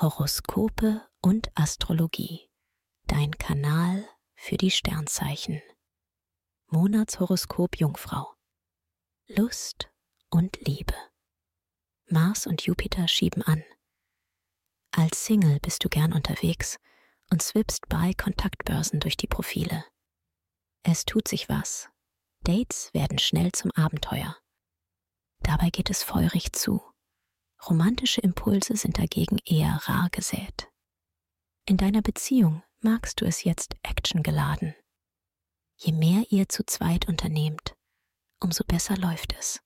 [0.00, 2.48] Horoskope und Astrologie.
[3.06, 5.60] Dein Kanal für die Sternzeichen.
[6.68, 8.34] Monatshoroskop Jungfrau.
[9.26, 9.90] Lust
[10.30, 10.94] und Liebe.
[12.06, 13.62] Mars und Jupiter schieben an.
[14.92, 16.78] Als Single bist du gern unterwegs
[17.30, 19.84] und swippst bei Kontaktbörsen durch die Profile.
[20.82, 21.90] Es tut sich was.
[22.40, 24.34] Dates werden schnell zum Abenteuer.
[25.40, 26.89] Dabei geht es feurig zu.
[27.68, 30.68] Romantische Impulse sind dagegen eher rar gesät.
[31.66, 34.74] In deiner Beziehung magst du es jetzt actiongeladen.
[35.76, 37.74] Je mehr ihr zu zweit unternehmt,
[38.40, 39.60] umso besser läuft es.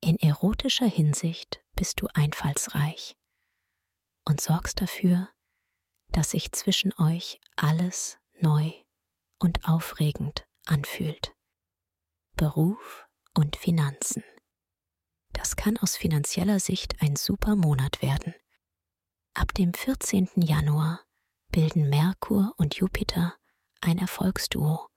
[0.00, 3.16] In erotischer Hinsicht bist du einfallsreich
[4.24, 5.28] und sorgst dafür,
[6.08, 8.72] dass sich zwischen euch alles neu
[9.38, 11.34] und aufregend anfühlt.
[12.36, 14.22] Beruf und Finanzen.
[15.46, 18.34] Das kann aus finanzieller Sicht ein super Monat werden.
[19.32, 20.28] Ab dem 14.
[20.34, 21.04] Januar
[21.52, 23.36] bilden Merkur und Jupiter
[23.80, 24.88] ein Erfolgsduo,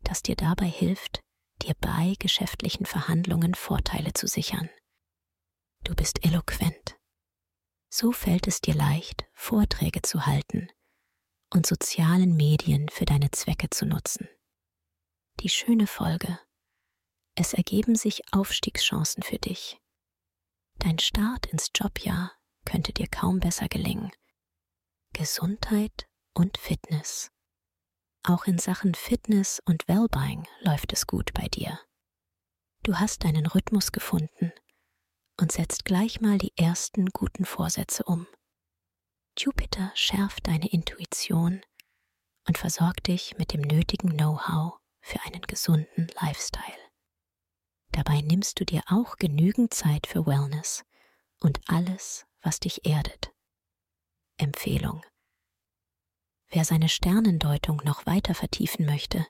[0.00, 1.20] das dir dabei hilft,
[1.60, 4.70] dir bei geschäftlichen Verhandlungen Vorteile zu sichern.
[5.84, 6.96] Du bist eloquent.
[7.90, 10.70] So fällt es dir leicht, Vorträge zu halten
[11.52, 14.26] und sozialen Medien für deine Zwecke zu nutzen.
[15.40, 16.40] Die schöne Folge.
[17.34, 19.81] Es ergeben sich Aufstiegschancen für dich.
[20.78, 22.32] Dein Start ins Jobjahr
[22.64, 24.10] könnte dir kaum besser gelingen.
[25.12, 27.30] Gesundheit und Fitness.
[28.24, 31.78] Auch in Sachen Fitness und Wellbeing läuft es gut bei dir.
[32.82, 34.52] Du hast deinen Rhythmus gefunden
[35.40, 38.26] und setzt gleich mal die ersten guten Vorsätze um.
[39.38, 41.62] Jupiter schärft deine Intuition
[42.46, 46.81] und versorgt dich mit dem nötigen Know-how für einen gesunden Lifestyle.
[48.04, 50.84] Dabei nimmst du dir auch genügend Zeit für Wellness
[51.38, 53.32] und alles, was dich erdet.
[54.38, 55.04] Empfehlung.
[56.48, 59.24] Wer seine Sternendeutung noch weiter vertiefen möchte,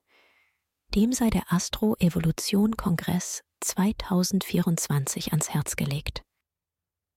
[0.94, 6.22] dem sei der Astro-Evolution-Kongress 2024 ans Herz gelegt.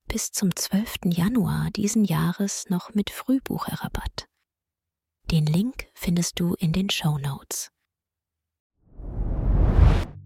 [0.09, 1.05] Bis zum 12.
[1.05, 4.27] Januar diesen Jahres noch mit Frühbucherrabatt.
[5.31, 7.71] Den Link findest du in den Show Notes.